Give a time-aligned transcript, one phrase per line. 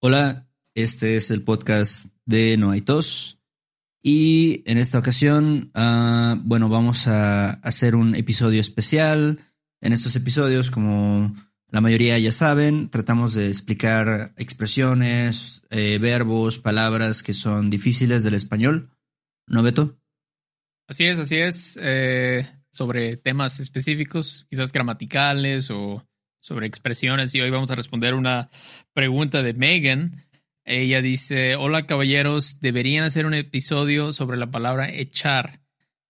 [0.00, 3.40] Hola, este es el podcast de No hay tos
[4.00, 9.40] y en esta ocasión, ah, bueno, vamos a hacer un episodio especial.
[9.80, 11.34] En estos episodios, como
[11.66, 18.34] la mayoría ya saben, tratamos de explicar expresiones, eh, verbos, palabras que son difíciles del
[18.34, 18.90] español.
[19.48, 19.98] ¿No, Beto?
[20.86, 21.76] Así es, así es.
[21.82, 26.06] Eh, sobre temas específicos, quizás gramaticales o
[26.40, 28.50] sobre expresiones y hoy vamos a responder una
[28.92, 30.24] pregunta de Megan.
[30.64, 35.60] Ella dice, hola caballeros, deberían hacer un episodio sobre la palabra echar.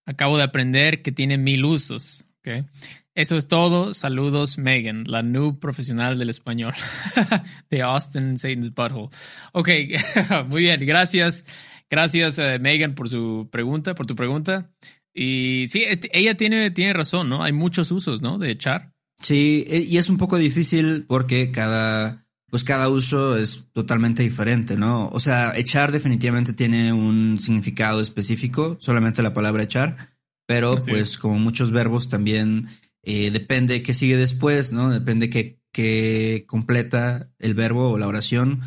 [0.07, 2.27] Acabo de aprender que tiene mil usos.
[2.41, 2.67] ¿okay?
[3.15, 3.95] Eso es todo.
[3.95, 6.73] Saludos, Megan, la noob profesional del español
[7.71, 9.09] de Austin Satan's Butthole.
[9.53, 9.69] Ok,
[10.49, 11.45] muy bien, gracias.
[11.91, 14.71] Gracias, uh, Megan, por su pregunta, por tu pregunta.
[15.13, 17.43] Y sí, este, ella tiene, tiene razón, ¿no?
[17.43, 18.39] Hay muchos usos, ¿no?
[18.39, 18.93] De echar.
[19.29, 24.79] Sí, e, y es un poco difícil porque cada, pues cada uso es totalmente diferente,
[24.79, 25.11] ¿no?
[25.11, 31.39] O sea, echar definitivamente tiene un significado específico, solamente la palabra echar, pero pues como
[31.39, 32.69] muchos verbos también
[33.03, 34.89] eh, depende qué sigue después, ¿no?
[34.89, 38.63] Depende qué, qué completa el verbo o la oración,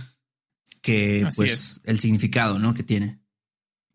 [0.84, 2.76] que pues el significado, ¿no?
[2.76, 3.21] Que tiene.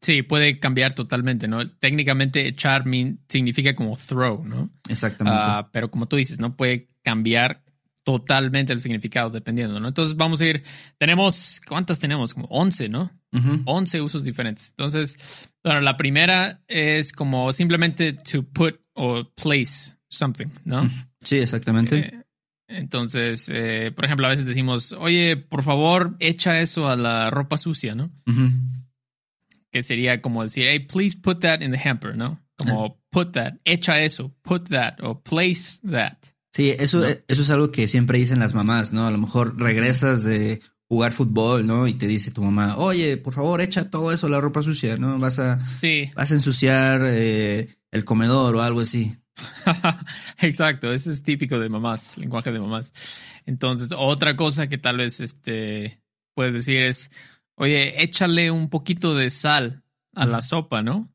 [0.07, 1.69] Sí, puede cambiar totalmente, ¿no?
[1.69, 2.85] Técnicamente echar
[3.29, 4.71] significa como throw, ¿no?
[4.89, 5.37] Exactamente.
[5.37, 6.55] Uh, pero como tú dices, ¿no?
[6.57, 7.65] Puede cambiar
[8.05, 9.89] totalmente el significado dependiendo, ¿no?
[9.89, 10.63] Entonces vamos a ir,
[10.97, 12.35] tenemos, ¿cuántas tenemos?
[12.35, 13.11] Como 11, ¿no?
[13.65, 14.71] 11 usos diferentes.
[14.71, 20.89] Entonces, bueno, la primera es como simplemente to put or place something, ¿no?
[21.21, 21.99] Sí, exactamente.
[21.99, 22.25] Eh,
[22.69, 27.59] entonces, eh, por ejemplo, a veces decimos, oye, por favor, echa eso a la ropa
[27.59, 28.13] sucia, ¿no?
[29.77, 32.41] Que sería como decir, hey, please put that in the hamper, ¿no?
[32.57, 36.17] Como put that, echa eso, put that o place that.
[36.55, 39.07] Sí, eso, eso es algo que siempre dicen las mamás, ¿no?
[39.07, 41.87] A lo mejor regresas de jugar fútbol, ¿no?
[41.89, 45.19] Y te dice tu mamá, oye, por favor, echa todo eso, la ropa sucia, ¿no?
[45.19, 46.11] Vas a, sí.
[46.17, 49.15] vas a ensuciar eh, el comedor o algo así.
[50.39, 52.95] Exacto, eso es típico de mamás, lenguaje de mamás.
[53.45, 56.01] Entonces, otra cosa que tal vez este,
[56.35, 57.11] puedes decir es,
[57.57, 59.83] Oye, échale un poquito de sal
[60.15, 61.11] a la sopa, ¿no?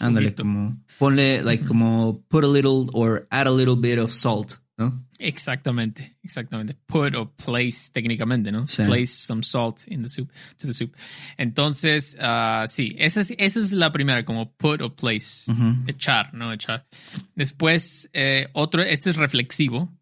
[0.00, 4.54] Ándale, como ponle, like, como put a little or add a little bit of salt,
[4.78, 5.06] ¿no?
[5.18, 6.74] Exactamente, exactamente.
[6.86, 8.64] Put or place, técnicamente, ¿no?
[8.64, 10.96] Place some salt in the soup, to the soup.
[11.36, 15.52] Entonces, uh, sí, esa es, esa es la primera, como put or place.
[15.86, 16.50] Echar, ¿no?
[16.52, 16.86] Echar.
[17.34, 19.94] Después, eh, otro, este es reflexivo.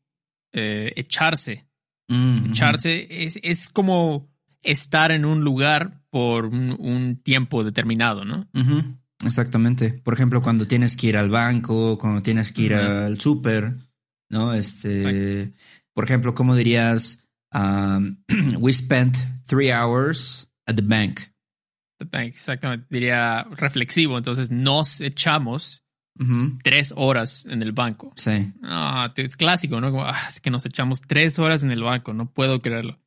[0.52, 1.66] Eh, echarse.
[2.08, 4.30] Mm, echarse es, es como
[4.62, 8.48] estar en un lugar por un, tiempo determinado, ¿no?
[9.24, 9.92] Exactamente.
[9.92, 13.74] Por ejemplo, cuando tienes que ir al banco, cuando tienes que ir al súper,
[14.30, 14.54] ¿no?
[14.54, 15.52] Este,
[15.94, 17.24] por ejemplo, ¿cómo dirías?
[17.52, 18.18] Um,
[18.60, 19.16] we spent
[19.46, 21.20] three hours at the bank.
[21.98, 22.86] The bank, exactamente.
[22.90, 24.18] Diría reflexivo.
[24.18, 25.82] Entonces, nos echamos
[26.62, 28.12] tres horas en el banco.
[28.16, 28.52] Sí.
[28.62, 30.02] Ah, es clásico, ¿no?
[30.02, 32.12] Ah, es que nos echamos tres horas en el banco.
[32.12, 32.98] No puedo creerlo.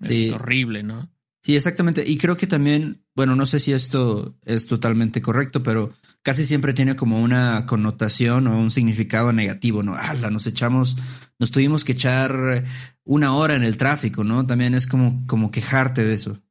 [0.00, 1.10] Es horrible, ¿no?
[1.42, 2.04] Sí, exactamente.
[2.06, 6.74] Y creo que también, bueno, no sé si esto es totalmente correcto, pero casi siempre
[6.74, 9.94] tiene como una connotación o un significado negativo, ¿no?
[9.94, 10.30] ¡Hala!
[10.30, 10.96] Nos echamos,
[11.38, 12.64] nos tuvimos que echar
[13.04, 14.46] una hora en el tráfico, ¿no?
[14.46, 16.42] También es como, como quejarte de eso.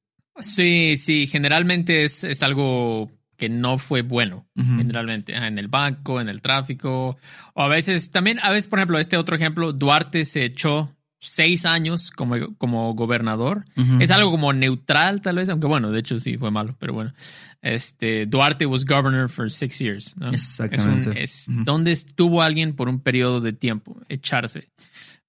[0.41, 6.27] Sí, sí, generalmente es, es algo que no fue bueno, generalmente, en el banco, en
[6.27, 7.17] el tráfico,
[7.53, 11.66] o a veces también, a veces, por ejemplo, este otro ejemplo, Duarte se echó seis
[11.66, 13.66] años como, como gobernador.
[14.00, 17.13] Es algo como neutral, tal vez, aunque bueno, de hecho sí fue malo, pero bueno.
[17.62, 20.16] Este Duarte was governor for six years.
[20.18, 20.30] ¿no?
[20.30, 21.22] Exactamente.
[21.22, 24.69] Es, donde estuvo alguien por un periodo de tiempo, echarse.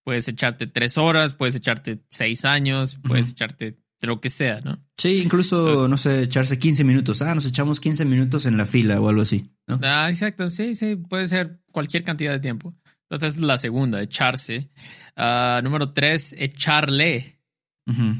[0.04, 4.78] Puedes echarte tres horas, puedes echarte seis años, puedes echarte lo que sea, ¿no?
[4.96, 7.22] Sí, incluso, no sé, echarse 15 minutos.
[7.22, 9.78] Ah, nos echamos 15 minutos en la fila o algo así, ¿no?
[9.82, 10.50] Ah, exacto.
[10.50, 12.74] Sí, sí, puede ser cualquier cantidad de tiempo.
[13.10, 14.70] Entonces es la segunda, echarse.
[15.16, 17.38] Ah, número tres, echarle.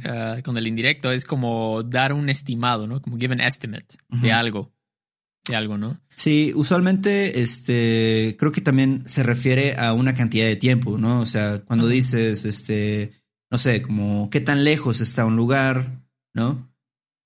[0.05, 3.01] Ah, con el indirecto es como dar un estimado, ¿no?
[3.01, 4.75] Como give an estimate de algo.
[5.47, 6.01] De algo, ¿no?
[6.17, 11.21] Sí, usualmente este creo que también se refiere a una cantidad de tiempo, ¿no?
[11.21, 13.13] O sea, cuando dices, este,
[13.49, 16.03] no sé, como qué tan lejos está un lugar,
[16.35, 16.69] ¿no?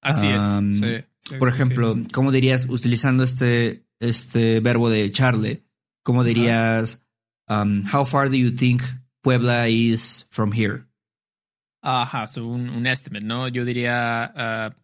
[0.02, 1.06] Así es.
[1.38, 5.64] por ejemplo, ¿cómo dirías, utilizando este, este verbo de echarle,
[6.02, 7.03] cómo dirías,
[7.48, 8.82] Um, how far do you think
[9.22, 10.86] Puebla is from here?
[11.82, 13.48] Ajá, so un, un estimate, ¿no?
[13.48, 14.74] Yo diría, uh,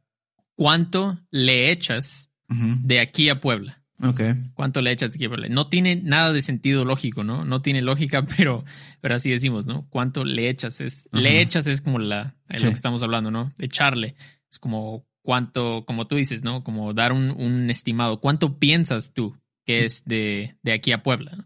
[0.57, 3.83] ¿cuánto le echas de aquí a Puebla?
[4.03, 4.21] Ok.
[4.55, 5.49] ¿Cuánto le echas de Chipotle?
[5.51, 7.45] No tiene nada de sentido lógico, ¿no?
[7.45, 8.65] No tiene lógica, pero,
[9.01, 9.87] pero así decimos, ¿no?
[9.89, 10.81] ¿Cuánto le echas?
[10.81, 12.65] Es, Le echas es como la, Sí.
[12.65, 13.53] lo que estamos hablando, ¿no?
[13.59, 14.15] Echarle.
[14.51, 16.63] Es como cuánto, como tú dices, ¿no?
[16.65, 18.21] Como dar un, un estimado.
[18.21, 19.37] ¿Cuánto piensas tú
[19.71, 21.45] que es de, de aquí a Puebla?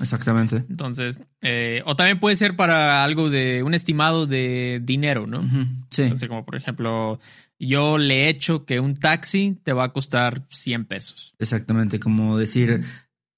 [0.00, 0.56] Exactamente.
[0.68, 5.42] Entonces, eh, o también puede ser para algo de un estimado de dinero, ¿no?
[5.90, 6.02] Sí.
[6.02, 7.18] Entonces, como por ejemplo,
[7.58, 11.34] yo le echo que un taxi te va a costar 100 pesos.
[11.38, 11.98] Exactamente.
[11.98, 12.82] Como decir,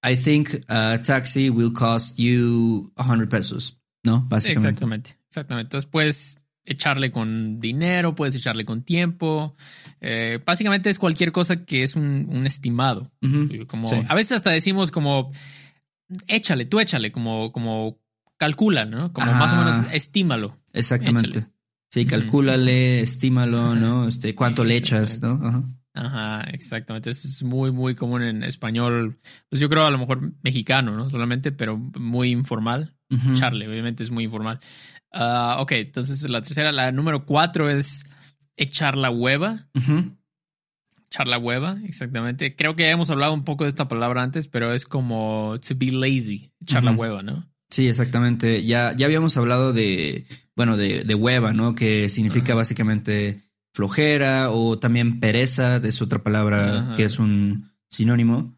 [0.02, 3.78] I think a taxi will cost you 100 pesos.
[4.02, 4.26] ¿No?
[4.28, 4.69] Básicamente.
[4.69, 5.66] Exactamente, exactamente.
[5.69, 9.55] Entonces puedes echarle con dinero, puedes echarle con tiempo.
[10.00, 13.12] Eh, básicamente es cualquier cosa que es un, un estimado.
[13.66, 13.96] Como Sí.
[14.08, 15.31] a veces hasta decimos como
[16.26, 17.99] échale, tú échale, como, como
[18.37, 19.12] calcula, ¿no?
[19.12, 20.58] Como más o menos estímalo.
[20.72, 21.38] Exactamente.
[21.38, 21.52] Échale.
[21.93, 24.08] Sí, calcúlale, estímalo, ¿no?
[24.08, 25.40] Este, cuánto le echas, ¿no?
[25.46, 25.62] Ajá.
[25.96, 27.10] Ajá, exactamente.
[27.10, 29.20] Eso es muy, muy común en español.
[29.49, 31.08] Pues yo creo a lo mejor mexicano, ¿no?
[31.08, 32.96] Solamente, pero muy informal.
[33.35, 34.59] Charlie, obviamente es muy informal.
[35.12, 38.05] Ah, ok, entonces la tercera, la número cuatro es
[38.56, 39.69] echar la hueva.
[39.75, 40.17] Ujú.
[41.06, 42.56] Echar la hueva, exactamente.
[42.56, 45.75] Creo que ya hemos hablado un poco de esta palabra antes, pero es como to
[45.77, 47.49] be lazy, echar la hueva, ¿no?
[47.71, 48.65] Sí, exactamente.
[48.65, 51.75] Ya, ya habíamos hablado de, bueno, de, de hueva, ¿no?
[51.77, 53.43] Que significa básicamente
[53.73, 58.56] flojera o también pereza, es otra palabra que es un sinónimo.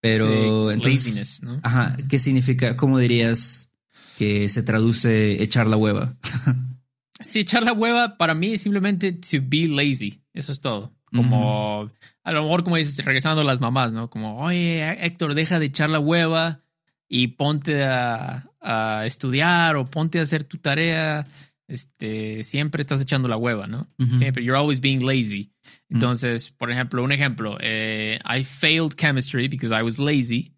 [0.00, 0.26] Pero
[0.68, 1.60] Sí, entonces, laziness, ¿no?
[1.64, 2.76] ajá, ¿qué significa?
[2.76, 3.72] ¿Cómo dirías
[4.16, 6.16] que se traduce echar la hueva?
[7.20, 10.20] Sí, echar la hueva para mí es simplemente to be lazy.
[10.34, 10.92] Eso es todo.
[11.06, 11.90] Como,
[12.22, 14.10] a lo mejor, como dices, regresando a las mamás, ¿no?
[14.10, 16.62] Como, oye, Héctor, deja de echar la hueva
[17.08, 21.26] y ponte a, a estudiar o ponte a hacer tu tarea.
[21.68, 23.88] Este, siempre estás echando la hueva, ¿no?
[24.18, 25.52] Siempre, you're always being lazy.
[25.88, 30.52] Entonces, por ejemplo, un ejemplo, eh, I failed chemistry because I was lazy.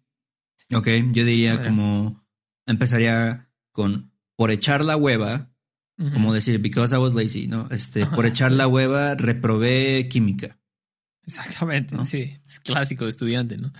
[0.73, 2.23] Ok, yo diría como,
[2.67, 5.51] empezaría con por echar la hueva,
[6.13, 7.67] como decir, because I was lazy, ¿no?
[7.71, 8.57] Este, Ajá, por echar sí.
[8.57, 10.57] la hueva, reprobé química.
[11.27, 12.05] Exactamente, ¿no?
[12.05, 13.71] sí, es clásico de estudiante, ¿no?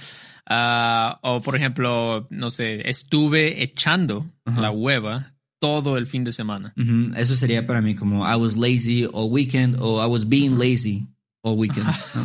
[0.46, 6.74] Ah, o por ejemplo, no sé, estuve echando la hueva todo el fin de semana.
[7.16, 11.08] Eso sería para mí como I was lazy all weekend o I was being lazy
[11.42, 11.88] all weekend.
[12.16, 12.24] ¿no?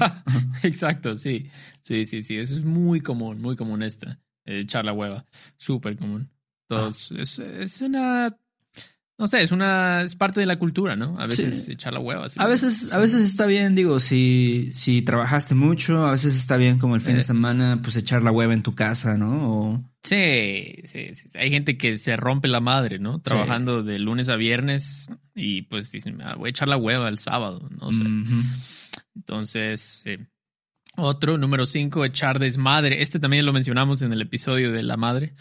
[0.62, 1.49] Exacto, sí,
[1.82, 5.25] sí, sí, sí, eso es muy común, muy común esta, echar la hueva,
[5.56, 6.31] súper común.
[6.69, 8.37] Todos, es, es una,
[9.19, 11.19] no sé, es una, es parte de la cultura, ¿no?
[11.20, 11.72] A veces Sí.
[11.72, 12.26] echar la hueva.
[12.37, 16.78] A veces, a veces está bien, digo, si, si trabajaste mucho, a veces está bien
[16.78, 17.25] como el fin de Eh.
[17.25, 19.50] semana, pues echar la hueva en tu casa, ¿no?
[19.50, 21.28] O, Sí, sí, sí.
[21.38, 23.20] Hay gente que se rompe la madre, ¿no?
[23.22, 27.19] Trabajando de lunes a viernes y pues dicen, "Ah, voy a echar la hueva el
[27.19, 28.05] sábado, no sé.
[29.16, 30.16] Entonces, sí.
[30.96, 33.02] Otro, número cinco, echar desmadre.
[33.02, 35.35] Este también lo mencionamos en el episodio de la madre.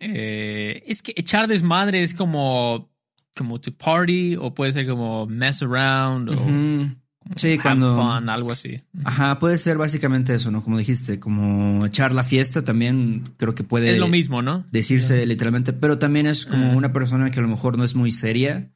[0.00, 2.90] Eh, es que echar desmadre es como,
[3.36, 6.96] como to party o puede ser como mess around o Ujú.
[7.36, 7.94] Sí, have cuando...
[7.94, 8.80] fun, algo así.
[9.04, 10.64] Ajá, puede ser básicamente eso, ¿no?
[10.64, 14.64] Como dijiste, como echar la fiesta también creo que puede Es lo mismo, ¿no?
[14.72, 16.76] decirse literalmente, pero también es como Ah.
[16.76, 18.72] una persona que a lo mejor no es muy seria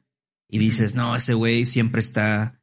[0.47, 2.54] y dices, no, ese güey siempre está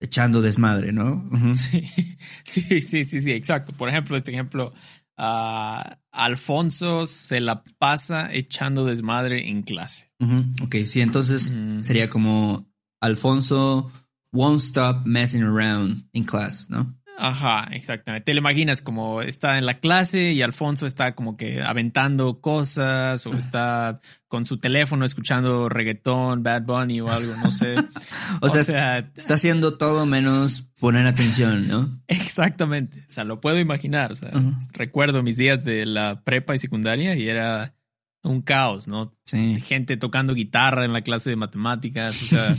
[0.00, 1.28] echando desmadre, ¿no?
[1.54, 1.82] Sí,
[2.44, 3.72] sí, sí, sí, sí, exacto.
[3.72, 4.72] Por ejemplo, este ejemplo,
[5.16, 10.10] ah, Alfonso se la pasa echando desmadre en clase.
[10.20, 12.66] Ujú, Ok, sí, entonces sería como
[13.00, 13.90] Alfonso
[14.32, 16.96] won't stop messing around in class, ¿no?
[17.22, 18.24] Ajá, exactamente.
[18.24, 23.26] Te lo imaginas como está en la clase y Alfonso está como que aventando cosas
[23.26, 27.74] o está con su teléfono escuchando reggaetón, Bad Bunny o algo, no sé.
[28.40, 32.00] O sea, Está haciendo todo menos poner atención, ¿no?
[32.06, 33.04] exactamente.
[33.08, 34.12] O sea, lo puedo imaginar.
[34.12, 34.30] O sea,
[34.72, 37.74] recuerdo mis días de la prepa y secundaria y era
[38.22, 39.14] un caos, ¿no?
[39.26, 39.60] Sí.
[39.60, 42.54] gente tocando guitarra en la clase de matemáticas, o sea,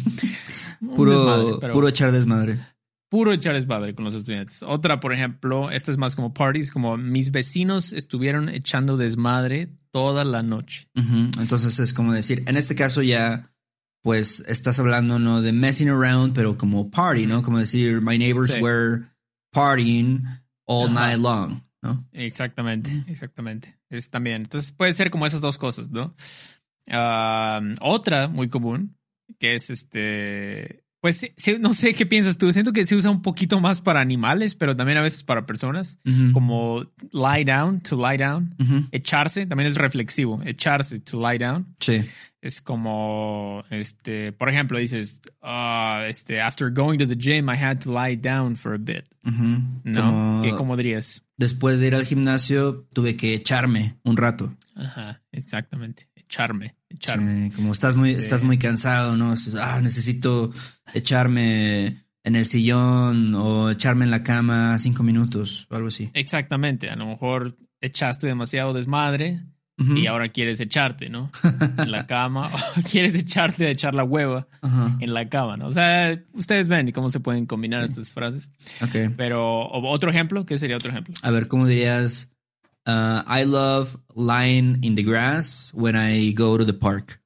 [0.95, 2.59] Puro, desmadre, pero puro echar desmadre.
[3.11, 4.63] Puro echar desmadre con los estudiantes.
[4.63, 10.23] Otra, por ejemplo, esta es más como parties, como mis vecinos estuvieron echando desmadre toda
[10.23, 10.87] la noche.
[10.95, 13.51] Entonces es como decir, en este caso ya,
[14.01, 17.43] pues estás hablando no de messing around, pero como party, ¿no?
[17.43, 18.61] Como decir, my neighbors Sí.
[18.61, 19.03] were
[19.51, 20.23] partying
[20.65, 21.07] all Ajá.
[21.09, 22.07] night long, ¿no?
[22.13, 23.77] Exactamente, exactamente.
[23.89, 24.43] Es también.
[24.43, 26.15] Entonces puede ser como esas dos cosas, ¿no?
[26.89, 28.95] Ah, otra muy común,
[29.37, 30.85] que es este.
[31.01, 31.27] Pues
[31.59, 32.53] no sé qué piensas tú.
[32.53, 35.97] Siento que se usa un poquito más para animales, pero también a veces para personas.
[36.31, 38.55] Como lie down, to lie down.
[38.91, 40.41] Echarse también es reflexivo.
[40.45, 41.65] Echarse, to lie down.
[41.79, 42.01] Sí.
[42.41, 47.79] Es como, este, por ejemplo, dices, ah, este, after going to the gym, I had
[47.83, 49.03] to lie down for a bit.
[49.23, 50.01] ¿No?
[50.07, 51.23] como- ¿Qué- ¿Cómo dirías?
[51.41, 54.55] Después de ir al gimnasio tuve que echarme un rato.
[54.75, 56.07] Ajá, exactamente.
[56.15, 57.49] Echarme, echarme.
[57.49, 59.33] Sí, como estás muy, Este- estás muy cansado, ¿no?
[59.59, 60.51] Ah, necesito
[60.93, 66.11] echarme en el sillón o echarme en la cama cinco minutos o algo así.
[66.13, 66.89] Exactamente.
[66.89, 69.41] A lo mejor echaste demasiado desmadre
[69.95, 71.31] Y ahora quieres echarte, ¿no?
[71.77, 72.49] En la cama.
[72.77, 74.47] O quieres echarte echar la hueva
[74.99, 75.67] en la cama, ¿no?
[75.67, 78.51] O sea, ustedes ven cómo se pueden combinar estas frases.
[78.81, 79.13] Ok.
[79.17, 81.13] Pero, otro ejemplo, ¿qué sería otro ejemplo?
[81.21, 82.29] A ver, ¿cómo dirías?
[82.85, 87.21] Uh, I love lying in the grass when I go to the park.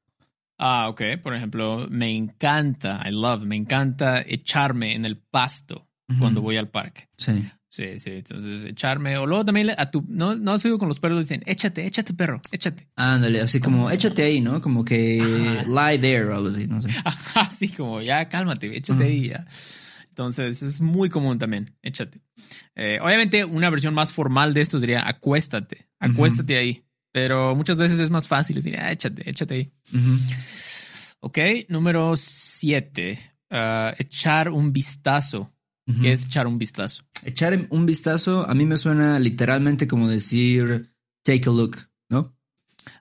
[0.57, 1.01] Ah, ok.
[1.21, 5.87] Por ejemplo, me encanta, I love, me encanta echarme en el pasto
[6.19, 7.09] cuando voy al parque.
[7.17, 7.49] Sí.
[7.75, 8.11] Sí, sí.
[8.11, 9.17] Entonces, echarme.
[9.17, 10.05] O luego también a tu.
[10.07, 12.87] No, no sigo con los perros, dicen, échate, échate, perro, échate.
[12.95, 14.61] Ándale, así como échate ahí, ¿no?
[14.61, 15.21] Como que
[15.67, 16.89] lie there o algo así, no sé.
[17.35, 19.45] Así como, ya cálmate, échate ahí ya.
[20.07, 22.21] Entonces, es muy común también, échate.
[22.75, 26.85] Eh, obviamente, una versión más formal de esto sería acuéstate, acuéstate ahí.
[27.11, 29.73] Pero muchas veces es más fácil decir, ah, échate, échate ahí.
[29.93, 30.17] Ujú.
[31.19, 33.19] Ok, número siete.
[33.49, 35.51] ah, echar un vistazo.
[36.01, 37.03] ¿Qué es echar un vistazo?
[37.23, 40.91] Echar un vistazo a mí me suena literalmente como decir
[41.23, 41.77] take a look,
[42.09, 42.35] ¿no?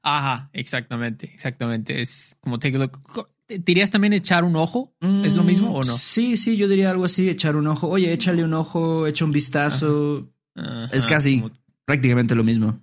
[0.03, 2.01] Ajá, exactamente, exactamente.
[2.03, 3.03] Es como take a look.
[3.03, 4.95] Co- ¿te- ¿Dirías también echar un ojo?
[5.25, 5.93] ¿Es lo mismo o no?
[5.93, 7.89] Sí, sí, yo diría algo así, echar un ojo.
[7.89, 10.31] Oye, échale un ojo, echa un vistazo.
[10.55, 11.55] Ajá, Es casi como
[11.87, 12.81] prácticamente lo mismo.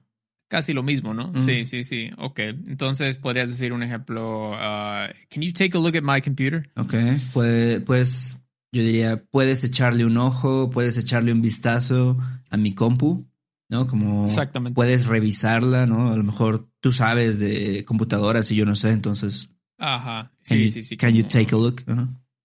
[0.47, 1.27] casi lo mismo, ¿no?
[1.31, 1.43] Mm.
[1.45, 2.09] Sí, sí, sí.
[2.17, 2.39] Ok.
[2.39, 4.51] Entonces podrías decir un ejemplo.
[4.55, 6.69] ah, can you take a look at my computer?
[6.75, 6.95] Ok,
[7.33, 8.40] puede, pues
[8.71, 12.17] yo diría, puedes echarle un ojo, puedes echarle un vistazo
[12.49, 13.27] a mi compu,
[13.69, 13.87] ¿no?
[13.87, 14.75] Como Exactamente.
[14.75, 16.11] puedes revisarla, ¿no?
[16.11, 20.31] A lo mejor tú sabes de computadoras y yo no sé, entonces, Ajá.
[20.43, 20.97] Sí, you, sí, sí.
[20.97, 21.83] can you take a look?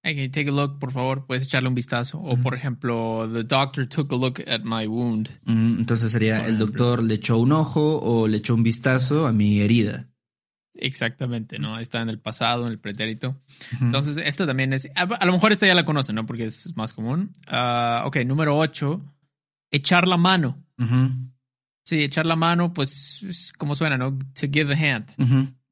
[0.02, 1.26] Hey, can you take a look, por favor?
[1.26, 2.18] Puedes echarle un vistazo.
[2.20, 5.28] O, por ejemplo, the doctor took a look at my wound.
[5.46, 6.66] Entonces sería, Por el ejemplo.
[6.66, 10.08] doctor le echó un ojo o le echó un vistazo a mi herida.
[10.78, 11.78] Exactamente, ¿no?
[11.78, 13.40] Está en el pasado, en el pretérito.
[13.80, 14.88] Entonces, esto también es.
[14.94, 16.26] A, a lo mejor esta ya la conocen, ¿no?
[16.26, 17.32] Porque es más común.
[17.46, 19.02] Ah, ok, número 8.
[19.70, 20.62] Echar la mano.
[20.78, 21.10] Ujú,
[21.84, 24.18] Sí, echar la mano, pues, es como suena, ¿no?
[24.18, 25.08] To give a hand.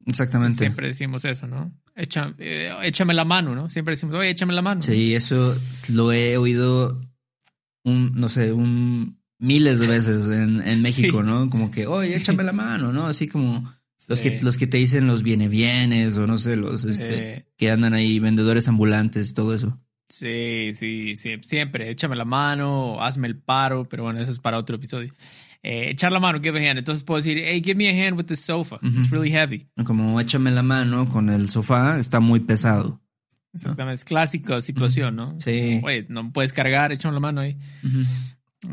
[0.06, 0.58] Exactamente.
[0.58, 1.72] Siempre decimos eso, ¿no?
[1.96, 3.68] Echa, eh, échame la mano, ¿no?
[3.68, 4.80] Siempre decimos, oye, échame la mano.
[4.82, 5.56] Sí, eso
[5.92, 7.00] lo he oído
[7.84, 11.26] un, no sé, un miles de veces en, en México, Sí.
[11.26, 11.50] ¿no?
[11.50, 13.06] Como que, oye, échame la mano, ¿no?
[13.06, 13.68] Así como
[14.08, 14.30] los Sí.
[14.30, 17.94] que, los que te dicen los viene bienes o no sé, los este, que andan
[17.94, 19.80] ahí, vendedores ambulantes, todo eso.
[20.08, 21.90] Sí, sí, sí, siempre.
[21.90, 25.12] Échame la mano, hazme el paro, pero bueno, eso es para otro episodio.
[25.62, 26.78] Eh, echar la mano, give a hand.
[26.78, 28.78] Entonces puedo decir, hey, give me a hand with this sofa.
[28.82, 29.66] It's really heavy.
[29.84, 33.00] Como échame la mano con el sofá, está muy pesado.
[33.54, 35.38] Exactamente, es clásica situación, ¿no?
[35.40, 35.80] Sí.
[35.82, 37.56] Oye, no puedes cargar, échame la mano ahí.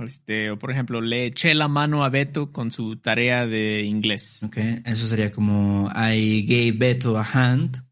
[0.03, 4.41] Este, o por ejemplo, le eché la mano a Beto con su tarea de inglés.
[4.43, 7.83] Ok, eso sería como I gave Beto a hand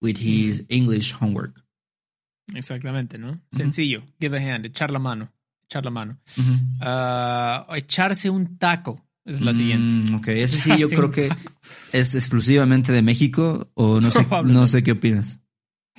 [0.00, 1.64] with his English homework.
[2.54, 3.40] Exactamente, ¿no?
[3.50, 5.32] Sencillo, give a hand, echar la mano,
[5.64, 6.20] echar la mano.
[6.80, 10.12] Ah, echarse un taco es la siguiente.
[10.12, 11.28] Mm, ok, eso sí, yo creo que
[11.92, 15.40] es exclusivamente de México o no sé, no sé qué opinas.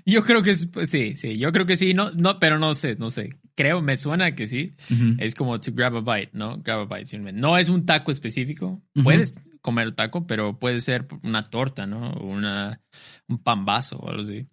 [0.06, 2.74] Yo creo que es, pues, sí, sí, yo creo que sí, no, no, pero no
[2.76, 3.38] sé, no sé.
[3.58, 4.76] Creo, me suena que sí.
[5.18, 6.60] Es como to grab a bite, ¿no?
[6.62, 7.08] Grab a bite.
[7.08, 7.42] simplemente.
[7.42, 8.80] No es un taco específico.
[9.04, 12.12] Puedes comer taco, pero puede ser una torta, ¿no?
[12.12, 12.80] O Una,
[13.28, 14.48] un pan vaso o algo así.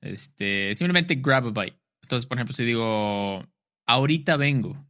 [0.00, 1.78] Este, simplemente grab a bite.
[2.02, 3.46] Entonces, por ejemplo, si digo,
[3.86, 4.82] ahorita vengo,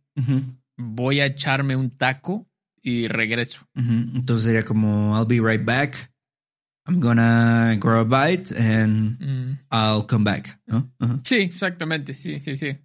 [0.77, 2.49] voy a echarme un taco
[2.81, 3.67] y regreso.
[3.75, 6.13] Entonces sería como I'll be right back.
[6.87, 9.59] I'm gonna grab a bite and Mm.
[9.73, 10.61] I'll come back.
[10.69, 10.91] ¿no?
[11.25, 12.15] Sí, exactamente.
[12.15, 12.79] Sí, sí, sí.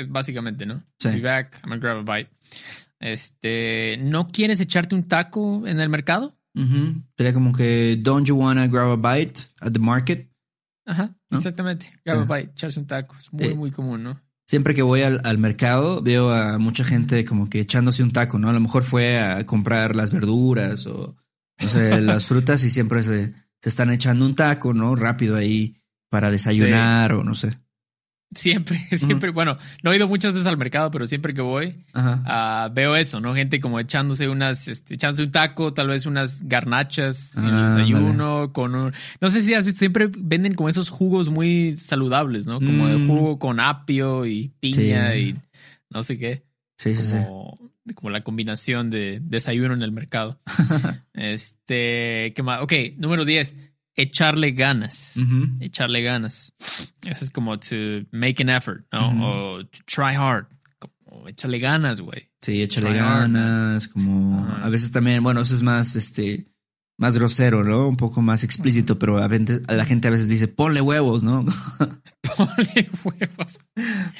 [0.00, 0.82] Es Básicamente, ¿no?
[0.98, 1.08] Sí.
[1.08, 2.30] Be back, I'm gonna grab a bite.
[3.00, 6.36] Este, ¿no quieres echarte un taco en el mercado?
[6.54, 7.02] Ujú.
[7.16, 10.28] Sería como que Don't you wanna grab a bite at the market?
[10.86, 11.38] Ajá, ¿No?
[11.38, 11.92] exactamente.
[12.04, 12.32] Grab Sí.
[12.32, 13.16] a bite, echarse un taco.
[13.16, 14.20] Es muy, Eh, muy común, ¿no?
[14.46, 18.38] Siempre que voy al, al mercado veo a mucha gente como que echándose un taco,
[18.38, 18.48] ¿no?
[18.48, 21.16] A lo mejor fue a comprar las verduras o,
[21.60, 24.96] no sé, las frutas y siempre se, se están echando un taco, ¿no?
[24.96, 25.76] Rápido ahí
[26.10, 27.58] para desayunar o no sé.
[28.34, 29.30] Siempre, siempre.
[29.30, 33.20] Bueno, no he ido muchas veces al mercado, pero siempre que voy, ah, veo eso,
[33.20, 33.34] ¿no?
[33.34, 37.74] Gente como echándose unas, este, echándose un taco, tal vez unas garnachas en el Ah,
[37.74, 38.92] desayuno, con un.
[39.20, 42.58] No sé si has visto, siempre venden como esos jugos muy saludables, ¿no?
[42.60, 43.06] Como de Mm.
[43.08, 45.18] jugo con apio y piña Sí.
[45.18, 45.36] y
[45.90, 46.44] no sé qué.
[46.76, 47.16] Sí, sí, sí.
[47.24, 50.38] como, como la combinación de desayuno en el mercado.
[51.14, 52.60] este, ¿qué más?
[52.62, 53.56] Ok, número 10,
[53.96, 55.16] echarle ganas.
[55.60, 56.52] Echarle ganas.
[57.04, 59.24] Eso es como to make an effort, ¿no?
[59.24, 60.46] O to try hard.
[60.78, 62.30] como échale ganas, güey.
[62.40, 66.47] Sí, échale ganas, como a veces también, bueno, eso es más, este,
[66.98, 67.88] más grosero, ¿no?
[67.88, 71.44] Un poco más explícito, pero a, la gente a veces dice, ponle huevos, ¿no?
[72.36, 73.60] ponle huevos.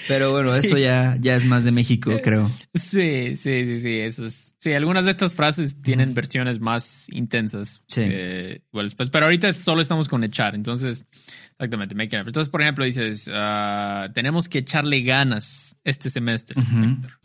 [0.07, 2.49] Pero bueno, eso ya, ya es más de México, eh, creo.
[2.75, 4.55] Sí, sí, sí, sí, eso es.
[4.61, 7.83] Sí, algunas de estas frases tienen versiones más intensas.
[7.89, 8.03] Sí.
[8.05, 8.63] Eh,
[9.11, 11.07] pero ahorita solo estamos con echar, entonces,
[11.53, 12.29] exactamente, make an effort.
[12.29, 16.63] Entonces, por ejemplo, dices, ah, tenemos que echarle ganas este semestre.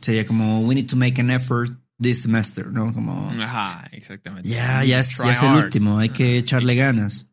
[0.02, 1.72] Sería como, we need to make an effort
[2.04, 2.94] this semester, ¿no?
[2.94, 3.32] Como.
[3.40, 4.48] Ajá, exactamente.
[4.48, 7.28] Ya, ya, es, el último, hay que echarle ganas.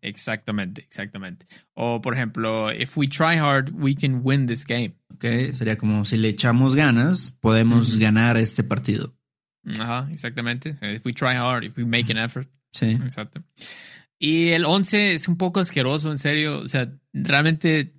[0.00, 1.46] Exactamente, exactamente.
[1.74, 4.94] O por ejemplo, if we try hard, we can win this game.
[5.14, 9.14] Ok, sería como si le echamos ganas, podemos ganar este partido.
[9.78, 10.70] Ajá, exactamente.
[10.80, 12.48] If we try hard, if we make an effort.
[12.72, 12.92] Sí.
[12.92, 13.44] Exacto.
[14.18, 16.60] Y el 11 es un poco asqueroso, en serio.
[16.60, 17.92] O sea, realmente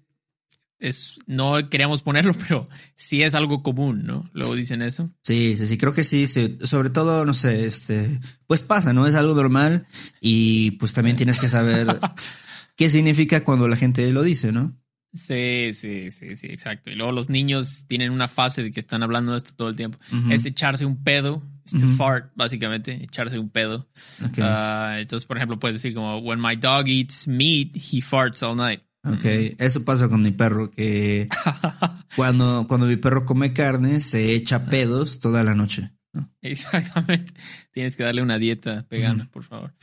[0.83, 4.29] es, no queríamos ponerlo, pero sí es algo común, ¿no?
[4.33, 5.09] Luego dicen eso.
[5.23, 9.07] Sí, sí, sí, creo que sí, sobre todo, no sé, este, pues pasa, ¿no?
[9.07, 9.85] Es algo normal
[10.19, 11.87] y pues también tienes que saber
[12.75, 14.77] qué significa cuando la gente lo dice, ¿no?
[15.13, 16.89] Sí, sí, sí, sí, exacto.
[16.89, 19.75] Y luego los niños tienen una fase de que están hablando de esto todo el
[19.75, 19.99] tiempo.
[20.31, 23.87] Es echarse un pedo, este fart, básicamente, echarse un pedo.
[24.41, 28.55] Ah, entonces, por ejemplo, puedes decir como, when my dog eats meat, he farts all
[28.55, 28.81] night.
[29.05, 29.25] Ok,
[29.57, 31.27] eso pasa con mi perro, que
[32.15, 35.91] cuando, cuando mi perro come carne se echa pedos toda la noche.
[36.41, 37.33] Exactamente.
[37.71, 39.73] Tienes que darle una dieta vegana, por favor.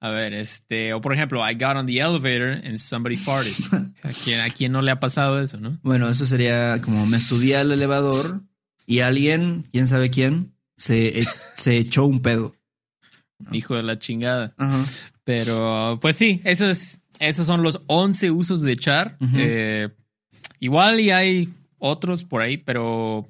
[0.00, 3.54] A ver, este, o por ejemplo, I got on the elevator and somebody farted.
[4.02, 5.78] ¿A quién, ¿A quién no le ha pasado eso, no?
[5.82, 8.42] Bueno, eso sería como me subí al elevador
[8.86, 11.22] y alguien, quién sabe quién, se, e,
[11.56, 12.54] se echó un pedo.
[13.52, 14.54] Hijo de la chingada.
[15.24, 19.16] Pero, pues sí, eso es esos son los 11 usos de char.
[19.34, 19.88] Eh,
[20.60, 23.26] igual y hay otros por ahí, pero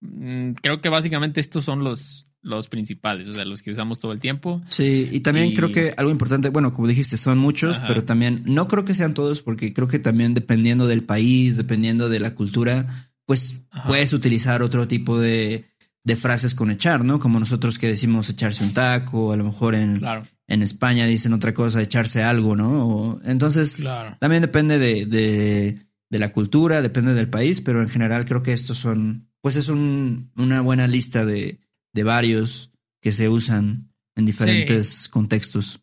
[0.00, 4.12] mm, creo que básicamente estos son los, los principales, o sea, los que usamos todo
[4.12, 4.62] el tiempo.
[4.68, 8.68] Sí, y también creo que algo importante, bueno, como dijiste, son muchos, pero también no
[8.68, 13.12] creo que sean todos, porque creo que también dependiendo del país, dependiendo de la cultura,
[13.24, 15.67] pues puedes utilizar otro tipo de,
[16.08, 17.18] de frases con echar, ¿no?
[17.18, 20.00] Como nosotros que decimos echarse un taco, a lo mejor en,
[20.46, 23.20] en España dicen otra cosa, echarse algo, ¿no?
[23.26, 23.84] entonces,
[24.18, 28.78] también depende de, de, la cultura, depende del país, pero en general creo que estos
[28.78, 31.60] son, pues es un, una buena lista de,
[31.92, 35.82] de varios que se usan en diferentes contextos.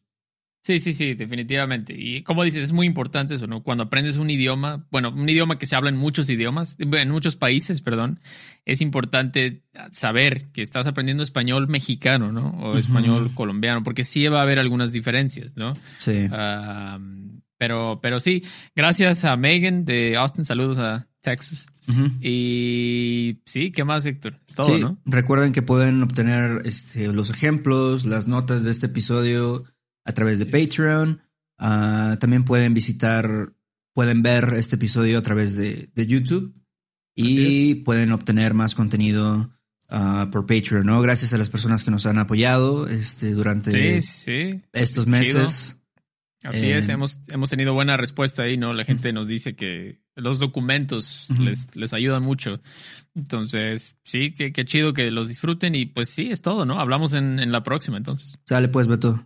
[0.66, 1.94] Sí, sí, sí, definitivamente.
[1.96, 3.62] Y como dices, es muy importante eso, ¿no?
[3.62, 7.36] Cuando aprendes un idioma, bueno, un idioma que se habla en muchos idiomas, en muchos
[7.36, 8.20] países, perdón,
[8.66, 12.50] es importante saber que estás aprendiendo español mexicano, ¿no?
[12.62, 15.76] O español colombiano, porque sí va a haber algunas diferencias, ¿no?
[16.00, 16.28] Sí.
[17.60, 18.44] pero, pero sí,
[18.76, 21.68] gracias a Megan de Austin, saludos a Texas.
[22.22, 24.42] Y sí, ¿qué más, Héctor?
[24.56, 24.98] Todo, ¿no?
[25.06, 29.64] Recuerden que pueden obtener este, los ejemplos, las notas de este episodio
[30.06, 31.22] a través de Patreon.
[31.58, 33.54] Ah, también pueden visitar,
[33.94, 36.54] pueden ver este episodio a través de, YouTube
[37.16, 39.52] y pueden obtener más contenido
[39.90, 41.02] ah, por Patreon, ¿no?
[41.02, 45.78] Gracias a las personas que nos han apoyado este, durante estos meses.
[46.44, 48.74] Así es, hemos, hemos tenido buena respuesta ahí, ¿no?
[48.74, 52.62] La gente nos dice que los documentos les, les ayudan mucho.
[53.16, 56.80] Entonces, sí, qué, chido que los disfruten y pues sí, es todo, ¿no?
[56.80, 58.38] Hablamos en, en la próxima entonces.
[58.46, 59.26] Sale pues, Beto.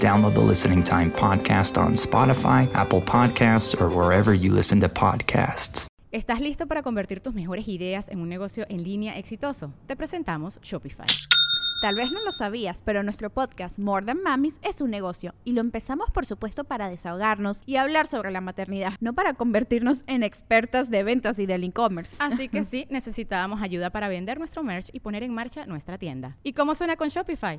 [0.00, 5.86] Download the Listening Time Podcast on Spotify, Apple Podcasts, or wherever you listen to podcasts.
[6.12, 9.72] ¿Estás listo para convertir tus mejores ideas en un negocio en línea exitoso?
[9.86, 11.06] Te presentamos Shopify.
[11.82, 15.52] Tal vez no lo sabías, pero nuestro podcast More Than Mamis es un negocio y
[15.52, 20.22] lo empezamos por supuesto para desahogarnos y hablar sobre la maternidad, no para convertirnos en
[20.22, 22.16] expertas de ventas y del e-commerce.
[22.20, 26.36] Así que sí, necesitábamos ayuda para vender nuestro merch y poner en marcha nuestra tienda.
[26.42, 27.58] ¿Y cómo suena con Shopify?